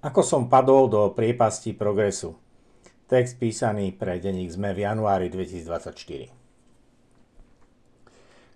Ako 0.00 0.24
som 0.24 0.48
padol 0.48 0.88
do 0.88 1.12
priepasti 1.12 1.76
progresu. 1.76 2.32
Text 3.04 3.36
písaný 3.36 3.92
pre 3.92 4.16
denník 4.16 4.48
ZME 4.48 4.72
v 4.72 4.88
januári 4.88 5.28
2024. 5.28 6.32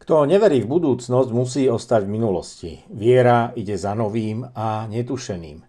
Kto 0.01 0.25
neverí 0.25 0.65
v 0.65 0.69
budúcnosť, 0.73 1.29
musí 1.37 1.69
ostať 1.69 2.09
v 2.09 2.15
minulosti. 2.17 2.73
Viera 2.89 3.53
ide 3.61 3.77
za 3.77 3.93
novým 3.93 4.41
a 4.57 4.89
netušeným. 4.89 5.61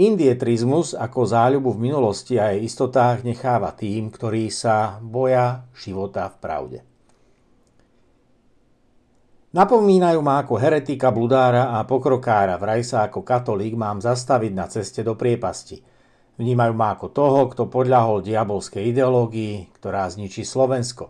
Indietrizmus 0.00 0.96
ako 0.96 1.28
záľubu 1.28 1.76
v 1.76 1.92
minulosti 1.92 2.40
a 2.40 2.56
jej 2.56 2.64
istotách 2.64 3.20
necháva 3.20 3.76
tým, 3.76 4.08
ktorí 4.08 4.48
sa 4.48 4.96
boja 5.04 5.68
života 5.76 6.32
v 6.32 6.36
pravde. 6.40 6.78
Napomínajú 9.56 10.20
ma 10.20 10.44
ako 10.44 10.60
heretika, 10.60 11.08
bludára 11.08 11.80
a 11.80 11.88
pokrokára. 11.88 12.60
Vraj 12.60 12.84
sa 12.84 13.08
ako 13.08 13.24
katolík 13.24 13.72
mám 13.72 14.04
zastaviť 14.04 14.52
na 14.52 14.68
ceste 14.68 15.00
do 15.00 15.16
priepasti. 15.16 15.80
Vnímajú 16.36 16.76
ma 16.76 16.92
ako 16.92 17.08
toho, 17.08 17.40
kto 17.48 17.64
podľahol 17.72 18.20
diabolskej 18.20 18.92
ideológii, 18.92 19.72
ktorá 19.80 20.12
zničí 20.12 20.44
Slovensko. 20.44 21.08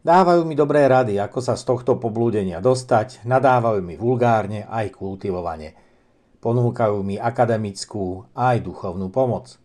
Dávajú 0.00 0.48
mi 0.48 0.56
dobré 0.56 0.88
rady, 0.88 1.20
ako 1.20 1.44
sa 1.44 1.60
z 1.60 1.68
tohto 1.68 2.00
poblúdenia 2.00 2.64
dostať, 2.64 3.28
nadávajú 3.28 3.84
mi 3.84 4.00
vulgárne 4.00 4.64
aj 4.64 4.88
kultivovane. 4.96 5.76
Ponúkajú 6.40 7.04
mi 7.04 7.20
akademickú 7.20 8.32
aj 8.32 8.64
duchovnú 8.64 9.12
pomoc. 9.12 9.60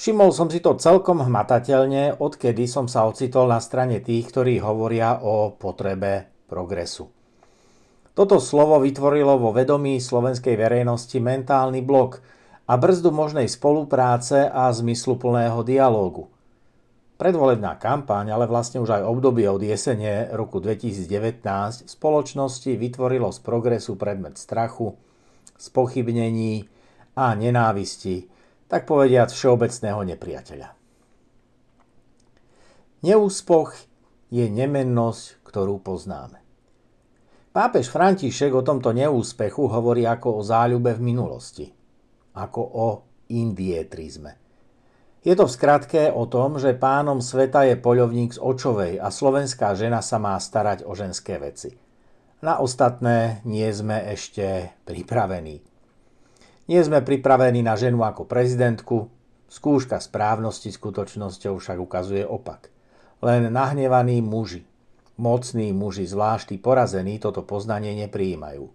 Všimol 0.00 0.32
som 0.32 0.48
si 0.48 0.64
to 0.64 0.80
celkom 0.80 1.20
hmatateľne, 1.20 2.16
odkedy 2.16 2.64
som 2.64 2.88
sa 2.88 3.04
ocitol 3.04 3.52
na 3.52 3.60
strane 3.60 4.00
tých, 4.00 4.32
ktorí 4.32 4.64
hovoria 4.64 5.20
o 5.20 5.52
potrebe 5.52 6.31
progresu. 6.52 7.08
Toto 8.12 8.36
slovo 8.44 8.76
vytvorilo 8.84 9.40
vo 9.40 9.56
vedomí 9.56 9.96
slovenskej 9.96 10.52
verejnosti 10.52 11.16
mentálny 11.16 11.80
blok 11.80 12.20
a 12.68 12.76
brzdu 12.76 13.08
možnej 13.08 13.48
spolupráce 13.48 14.52
a 14.52 14.68
zmysluplného 14.68 15.64
dialógu. 15.64 16.28
Predvolebná 17.16 17.80
kampaň, 17.80 18.36
ale 18.36 18.44
vlastne 18.44 18.84
už 18.84 19.00
aj 19.00 19.08
obdobie 19.08 19.48
od 19.48 19.64
jesene 19.64 20.28
roku 20.36 20.60
2019 20.60 21.40
v 21.86 21.88
spoločnosti 21.88 22.68
vytvorilo 22.76 23.32
z 23.32 23.38
progresu 23.40 23.96
predmet 23.96 24.36
strachu, 24.36 24.92
spochybnení 25.56 26.68
a 27.16 27.32
nenávisti, 27.32 28.28
tak 28.68 28.84
povediať 28.84 29.32
všeobecného 29.32 30.00
nepriateľa. 30.12 30.68
Neúspoch 33.08 33.72
je 34.28 34.46
nemennosť, 34.52 35.24
ktorú 35.46 35.80
poznáme. 35.80 36.41
Pápež 37.52 37.92
František 37.92 38.48
o 38.56 38.64
tomto 38.64 38.96
neúspechu 38.96 39.68
hovorí 39.68 40.08
ako 40.08 40.40
o 40.40 40.42
záľube 40.42 40.96
v 40.96 41.04
minulosti, 41.04 41.68
ako 42.32 42.60
o 42.64 42.88
indietrizme. 43.28 44.40
Je 45.20 45.36
to 45.36 45.44
v 45.44 45.52
skratke 45.52 46.08
o 46.08 46.24
tom, 46.32 46.56
že 46.56 46.72
pánom 46.72 47.20
sveta 47.20 47.68
je 47.68 47.76
poľovník 47.76 48.32
z 48.32 48.40
očovej 48.40 48.96
a 48.96 49.12
slovenská 49.12 49.76
žena 49.76 50.00
sa 50.00 50.16
má 50.16 50.32
starať 50.40 50.88
o 50.88 50.96
ženské 50.96 51.36
veci. 51.36 51.76
Na 52.40 52.56
ostatné 52.56 53.44
nie 53.44 53.68
sme 53.68 54.00
ešte 54.00 54.72
pripravení. 54.88 55.60
Nie 56.72 56.80
sme 56.88 57.04
pripravení 57.04 57.60
na 57.60 57.76
ženu 57.76 58.00
ako 58.00 58.24
prezidentku, 58.24 59.12
skúška 59.52 60.00
správnosti 60.00 60.72
skutočnosťou 60.72 61.60
však 61.60 61.76
ukazuje 61.76 62.24
opak. 62.24 62.72
Len 63.20 63.52
nahnevaní 63.52 64.24
muži, 64.24 64.64
Mocní 65.22 65.70
muži, 65.70 66.02
zvlášť 66.02 66.58
porazení, 66.58 67.22
toto 67.22 67.46
poznanie 67.46 67.94
neprijímajú. 67.94 68.66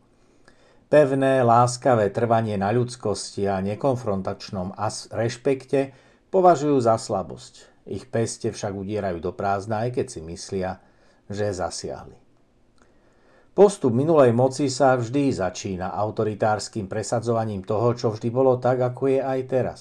Pevné, 0.87 1.43
láskavé 1.43 2.07
trvanie 2.07 2.55
na 2.55 2.71
ľudskosti 2.71 3.43
a 3.51 3.59
nekonfrontačnom 3.59 4.71
rešpekte 5.11 5.91
považujú 6.31 6.79
za 6.79 6.95
slabosť. 6.95 7.83
Ich 7.91 8.07
peste 8.07 8.55
však 8.55 8.71
udierajú 8.71 9.19
do 9.19 9.35
prázdna, 9.35 9.83
aj 9.83 9.99
keď 9.99 10.05
si 10.07 10.19
myslia, 10.23 10.79
že 11.27 11.51
zasiahli. 11.51 12.15
Postup 13.51 13.91
minulej 13.91 14.31
moci 14.31 14.71
sa 14.71 14.95
vždy 14.95 15.35
začína 15.35 15.91
autoritárskym 15.91 16.87
presadzovaním 16.87 17.67
toho, 17.67 17.91
čo 17.91 18.15
vždy 18.15 18.31
bolo 18.31 18.55
tak, 18.55 18.79
ako 18.79 19.11
je 19.11 19.19
aj 19.19 19.39
teraz. 19.51 19.79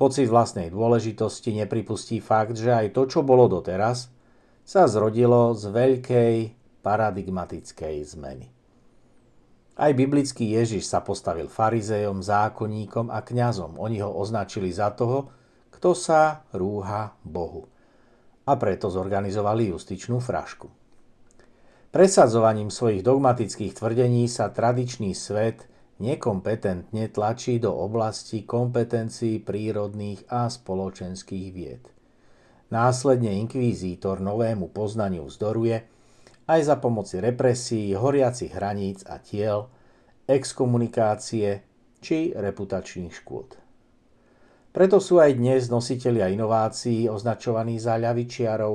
Pocit 0.00 0.32
vlastnej 0.32 0.72
dôležitosti 0.72 1.52
nepripustí 1.52 2.24
fakt, 2.24 2.56
že 2.56 2.72
aj 2.72 2.96
to, 2.96 3.04
čo 3.04 3.20
bolo 3.20 3.52
doteraz, 3.52 4.13
sa 4.64 4.88
zrodilo 4.88 5.52
z 5.52 5.68
veľkej 5.68 6.36
paradigmatickej 6.80 7.96
zmeny. 8.16 8.48
Aj 9.74 9.90
biblický 9.90 10.54
Ježiš 10.54 10.88
sa 10.88 11.04
postavil 11.04 11.50
farizejom, 11.50 12.22
zákonníkom 12.22 13.10
a 13.10 13.20
kňazom. 13.20 13.76
Oni 13.76 13.98
ho 14.00 14.08
označili 14.08 14.70
za 14.70 14.94
toho, 14.94 15.28
kto 15.74 15.92
sa 15.92 16.46
rúha 16.54 17.12
Bohu. 17.26 17.66
A 18.46 18.54
preto 18.54 18.86
zorganizovali 18.88 19.74
justičnú 19.74 20.22
frašku. 20.22 20.70
Presadzovaním 21.90 22.70
svojich 22.70 23.02
dogmatických 23.06 23.78
tvrdení 23.78 24.26
sa 24.26 24.50
tradičný 24.50 25.14
svet 25.14 25.66
nekompetentne 26.02 27.06
tlačí 27.10 27.62
do 27.62 27.70
oblasti 27.70 28.42
kompetencií 28.42 29.42
prírodných 29.42 30.26
a 30.30 30.50
spoločenských 30.50 31.48
vied. 31.54 31.93
Následne 32.72 33.36
inkvizítor 33.44 34.24
novému 34.24 34.72
poznaniu 34.72 35.28
vzdoruje 35.28 35.84
aj 36.48 36.60
za 36.64 36.76
pomoci 36.80 37.20
represí, 37.20 37.92
horiacich 37.92 38.52
hraníc 38.52 39.04
a 39.04 39.20
tiel, 39.20 39.68
exkomunikácie 40.24 41.60
či 42.00 42.32
reputačných 42.32 43.12
škôd. 43.12 43.60
Preto 44.74 44.98
sú 44.98 45.20
aj 45.20 45.36
dnes 45.36 45.68
nositelia 45.68 46.32
inovácií 46.32 47.06
označovaní 47.06 47.76
za 47.76 48.00
ľavičiarov, 48.00 48.74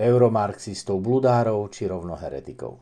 euromarxistov, 0.00 0.98
bludárov 0.98 1.68
či 1.70 1.86
rovno 1.86 2.16
heretikov. 2.16 2.80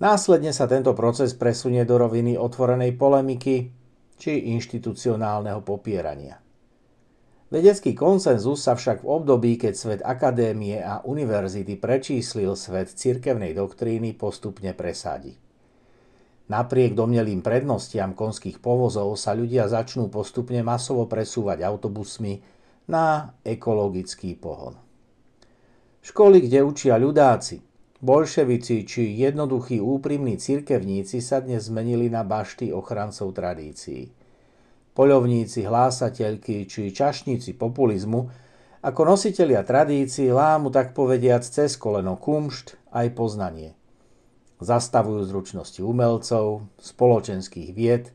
Následne 0.00 0.50
sa 0.56 0.64
tento 0.64 0.96
proces 0.96 1.36
presunie 1.36 1.84
do 1.84 2.00
roviny 2.00 2.40
otvorenej 2.40 2.96
polemiky 2.96 3.68
či 4.16 4.32
inštitucionálneho 4.56 5.60
popierania– 5.60 6.40
Vedecký 7.50 7.98
konsenzus 7.98 8.62
sa 8.62 8.78
však 8.78 9.02
v 9.02 9.10
období, 9.10 9.58
keď 9.58 9.74
svet 9.74 10.00
akadémie 10.06 10.78
a 10.78 11.02
univerzity 11.02 11.74
prečíslil 11.82 12.54
svet 12.54 12.94
cirkevnej 12.94 13.58
doktríny, 13.58 14.14
postupne 14.14 14.70
presadí. 14.70 15.34
Napriek 16.46 16.94
domnelým 16.94 17.42
prednostiam 17.42 18.14
konských 18.14 18.62
povozov 18.62 19.18
sa 19.18 19.34
ľudia 19.34 19.66
začnú 19.66 20.06
postupne 20.14 20.62
masovo 20.62 21.10
presúvať 21.10 21.66
autobusmi 21.66 22.38
na 22.86 23.34
ekologický 23.42 24.38
pohon. 24.38 24.78
Školy, 26.06 26.46
kde 26.46 26.62
učia 26.62 27.02
ľudáci, 27.02 27.66
bolševici 27.98 28.86
či 28.86 29.10
jednoduchí 29.26 29.82
úprimní 29.82 30.38
cirkevníci 30.38 31.18
sa 31.18 31.42
dnes 31.42 31.66
zmenili 31.66 32.06
na 32.06 32.22
bašty 32.22 32.70
ochrancov 32.70 33.34
tradícií 33.34 34.29
poľovníci, 34.96 35.64
hlásateľky 35.64 36.66
či 36.66 36.90
čašníci 36.90 37.54
populizmu, 37.54 38.30
ako 38.80 39.00
nositelia 39.04 39.60
tradícií 39.60 40.32
lámu 40.32 40.72
tak 40.72 40.96
povediac 40.96 41.44
cez 41.44 41.76
koleno 41.76 42.16
kumšt 42.16 42.80
aj 42.96 43.06
poznanie. 43.12 43.76
Zastavujú 44.60 45.24
zručnosti 45.28 45.80
umelcov, 45.84 46.64
spoločenských 46.80 47.70
vied, 47.76 48.12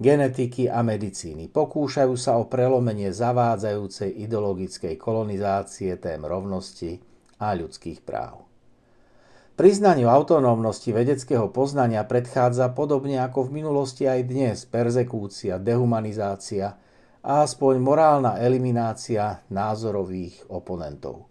genetiky 0.00 0.68
a 0.72 0.80
medicíny. 0.80 1.52
Pokúšajú 1.52 2.14
sa 2.16 2.40
o 2.40 2.48
prelomenie 2.48 3.12
zavádzajúcej 3.12 4.24
ideologickej 4.24 4.96
kolonizácie 4.96 5.92
tém 6.00 6.20
rovnosti 6.24 7.04
a 7.36 7.52
ľudských 7.52 8.00
práv. 8.00 8.47
Priznaniu 9.58 10.06
autonómnosti 10.06 10.94
vedeckého 10.94 11.50
poznania 11.50 12.06
predchádza 12.06 12.70
podobne 12.78 13.18
ako 13.18 13.50
v 13.50 13.58
minulosti 13.58 14.06
aj 14.06 14.20
dnes 14.30 14.62
persekúcia, 14.62 15.58
dehumanizácia 15.58 16.78
a 17.26 17.42
aspoň 17.42 17.82
morálna 17.82 18.38
eliminácia 18.38 19.42
názorových 19.50 20.46
oponentov. 20.46 21.26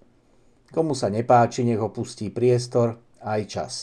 Komu 0.76 0.92
sa 0.92 1.08
nepáči, 1.08 1.64
nech 1.64 1.80
opustí 1.80 2.28
priestor 2.28 3.00
aj 3.24 3.42
čas. 3.48 3.74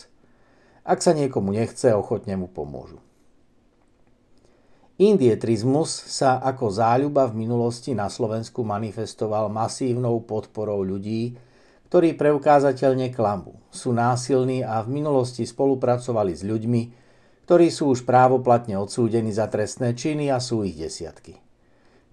Ak 0.85 1.00
sa 1.00 1.17
niekomu 1.17 1.56
nechce, 1.56 1.97
ochotne 1.97 2.37
mu 2.37 2.52
pomôžu. 2.52 3.00
Indietrizmus 5.00 5.88
sa 5.88 6.37
ako 6.44 6.69
záľuba 6.69 7.32
v 7.32 7.49
minulosti 7.49 7.97
na 7.97 8.12
Slovensku 8.12 8.61
manifestoval 8.61 9.49
masívnou 9.49 10.20
podporou 10.20 10.85
ľudí, 10.85 11.32
ktorí 11.88 12.19
preukázateľne 12.19 13.12
klambu, 13.14 13.58
sú 13.70 13.90
násilní 13.94 14.62
a 14.62 14.82
v 14.82 15.02
minulosti 15.02 15.44
spolupracovali 15.44 16.32
s 16.34 16.42
ľuďmi, 16.46 16.82
ktorí 17.44 17.69
sú 17.69 17.92
už 17.92 18.08
právoplatne 18.08 18.81
odsúdení 18.81 19.34
za 19.34 19.50
trestné 19.52 19.92
činy 19.92 20.32
a 20.32 20.40
sú 20.40 20.64
ich 20.64 20.81
desiatky. 20.81 21.36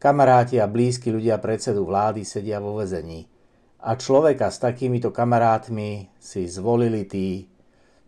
Kamaráti 0.01 0.57
a 0.57 0.65
blízki 0.65 1.13
ľudia 1.13 1.37
predsedu 1.37 1.85
vlády 1.85 2.25
sedia 2.25 2.57
vo 2.57 2.75
vezení 2.81 3.29
a 3.85 3.95
človeka 3.97 4.49
s 4.49 4.57
takýmito 4.61 5.13
kamarátmi 5.13 6.09
si 6.17 6.45
zvolili 6.49 7.05
tí, 7.05 7.47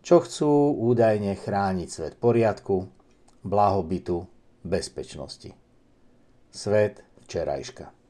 čo 0.04 0.20
chcú 0.20 0.74
údajne 0.84 1.32
chrániť 1.38 1.88
svet 1.88 2.14
poriadku, 2.20 2.86
blahobytu, 3.40 4.26
bezpečnosti. 4.62 5.54
Svet 6.52 7.00
včerajška. 7.24 8.03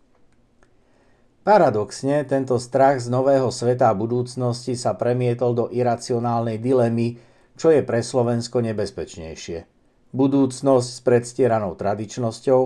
Paradoxne, 1.44 2.24
tento 2.24 2.56
strach 2.56 3.04
z 3.04 3.12
nového 3.12 3.52
sveta 3.52 3.92
a 3.92 3.94
budúcnosti 3.94 4.80
sa 4.80 4.96
premietol 4.96 5.52
do 5.52 5.68
iracionálnej 5.68 6.56
dilemy, 6.56 7.20
čo 7.60 7.68
je 7.68 7.84
pre 7.84 8.00
Slovensko 8.00 8.64
nebezpečnejšie. 8.64 9.68
Budúcnosť 10.16 10.88
s 10.88 11.00
predstieranou 11.04 11.76
tradičnosťou, 11.76 12.60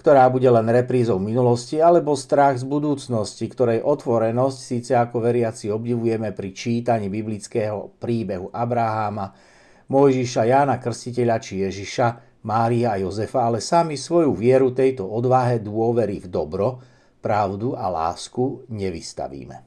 ktorá 0.00 0.32
bude 0.32 0.48
len 0.48 0.64
reprízou 0.64 1.20
minulosti, 1.20 1.76
alebo 1.76 2.16
strach 2.16 2.56
z 2.56 2.64
budúcnosti, 2.64 3.44
ktorej 3.52 3.84
otvorenosť 3.84 4.56
síce 4.56 4.96
ako 4.96 5.20
veriaci 5.20 5.68
obdivujeme 5.68 6.32
pri 6.32 6.56
čítaní 6.56 7.12
biblického 7.12 8.00
príbehu 8.00 8.48
Abraháma, 8.48 9.28
Mojžiša, 9.92 10.48
Jána 10.48 10.80
Krstiteľa 10.80 11.36
či 11.36 11.68
Ježiša, 11.68 12.40
Mária 12.48 12.96
a 12.96 12.98
Jozefa, 12.98 13.44
ale 13.44 13.60
sami 13.60 14.00
svoju 14.00 14.32
vieru 14.32 14.72
tejto 14.72 15.04
odvahe 15.04 15.60
dôvery 15.60 16.16
v 16.24 16.32
dobro, 16.32 16.80
pravdu 17.22 17.78
a 17.78 17.86
lásku 17.86 18.66
nevystavíme. 18.68 19.62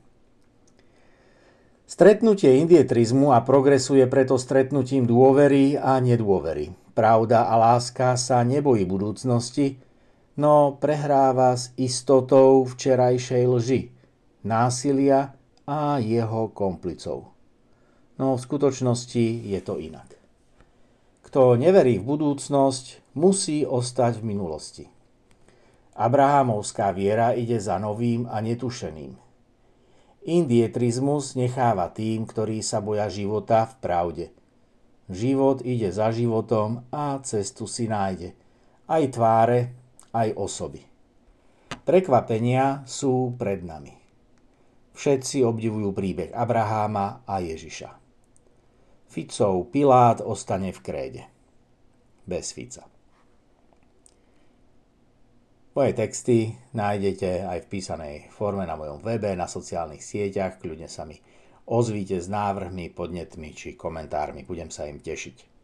Stretnutie 1.86 2.60
indietrizmu 2.60 3.32
a 3.32 3.46
progresu 3.46 3.96
je 3.96 4.10
preto 4.10 4.36
stretnutím 4.36 5.08
dôvery 5.08 5.80
a 5.80 6.02
nedôvery. 6.02 6.74
Pravda 6.98 7.48
a 7.48 7.56
láska 7.56 8.18
sa 8.20 8.42
nebojí 8.42 8.84
budúcnosti, 8.90 9.78
no 10.36 10.76
prehráva 10.82 11.54
s 11.56 11.72
istotou 11.78 12.66
včerajšej 12.66 13.44
lži, 13.46 13.82
násilia 14.44 15.38
a 15.70 16.02
jeho 16.02 16.50
komplicov. 16.52 17.32
No 18.18 18.34
v 18.34 18.44
skutočnosti 18.44 19.46
je 19.46 19.60
to 19.62 19.78
inak. 19.78 20.16
Kto 21.28 21.60
neverí 21.60 22.00
v 22.00 22.08
budúcnosť, 22.16 23.14
musí 23.14 23.62
ostať 23.68 24.24
v 24.24 24.28
minulosti. 24.34 24.86
Abrahamovská 25.96 26.92
viera 26.92 27.32
ide 27.32 27.56
za 27.56 27.80
novým 27.80 28.28
a 28.28 28.44
netušeným. 28.44 29.16
Indietrizmus 30.28 31.40
necháva 31.40 31.88
tým, 31.88 32.28
ktorí 32.28 32.60
sa 32.60 32.84
boja 32.84 33.08
života 33.08 33.64
v 33.70 33.74
pravde. 33.80 34.26
Život 35.08 35.62
ide 35.64 35.94
za 35.94 36.10
životom 36.12 36.84
a 36.92 37.16
cestu 37.24 37.70
si 37.70 37.86
nájde. 37.88 38.34
Aj 38.90 39.06
tváre, 39.08 39.72
aj 40.12 40.34
osoby. 40.36 40.82
Prekvapenia 41.86 42.82
sú 42.90 43.38
pred 43.38 43.62
nami. 43.62 43.94
Všetci 44.98 45.46
obdivujú 45.46 45.94
príbeh 45.94 46.34
Abraháma 46.34 47.22
a 47.30 47.38
Ježiša. 47.40 47.92
Ficov 49.06 49.70
Pilát 49.70 50.20
ostane 50.20 50.74
v 50.74 50.80
kréde. 50.82 51.24
Bez 52.26 52.52
Fica. 52.52 52.95
Moje 55.76 55.92
texty 55.92 56.56
nájdete 56.72 57.44
aj 57.44 57.68
v 57.68 57.70
písanej 57.76 58.16
forme 58.32 58.64
na 58.64 58.80
mojom 58.80 59.04
webe, 59.04 59.36
na 59.36 59.44
sociálnych 59.44 60.00
sieťach. 60.00 60.56
Kľudne 60.56 60.88
sa 60.88 61.04
mi 61.04 61.20
ozvíte 61.68 62.16
s 62.16 62.32
návrhmi, 62.32 62.96
podnetmi 62.96 63.52
či 63.52 63.76
komentármi. 63.76 64.48
Budem 64.48 64.72
sa 64.72 64.88
im 64.88 65.04
tešiť. 65.04 65.55